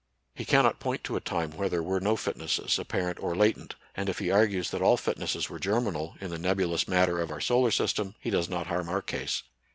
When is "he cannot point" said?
0.33-1.03